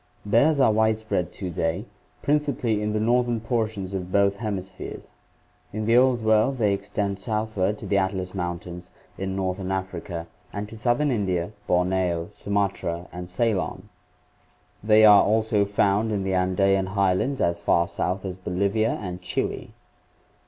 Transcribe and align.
Bears 0.25 0.59
are 0.59 0.71
widespread 0.71 1.31
to 1.33 1.51
day, 1.51 1.85
principally 2.23 2.81
in 2.81 2.93
the 2.93 2.99
northern 2.99 3.39
portions 3.39 3.93
ol 3.93 4.01
both 4.01 4.37
hem 4.37 4.57
ispheres. 4.57 5.09
In 5.71 5.85
the 5.85 5.95
Old 5.95 6.23
World 6.23 6.57
they 6.57 6.73
extend 6.73 7.19
southward 7.19 7.77
to 7.77 7.85
the 7.85 7.99
Atlas 7.99 8.33
Moun 8.33 8.57
tains 8.57 8.89
in 9.19 9.35
northern 9.35 9.71
Africa 9.71 10.25
and 10.51 10.67
to 10.67 10.75
southern 10.75 11.11
India, 11.11 11.51
Borneo, 11.67 12.29
Sumatra 12.31 13.09
and 13.13 13.29
Ceylon. 13.29 13.89
They 14.83 15.05
are 15.05 15.23
also 15.23 15.65
found 15.65 16.11
in 16.11 16.23
the 16.23 16.33
Andean 16.33 16.87
highlands 16.97 17.39
as 17.39 17.61
far 17.61 17.87
south 17.87 18.25
as 18.25 18.39
Bolivia 18.39 18.97
and 19.03 19.21
Chile. 19.21 19.69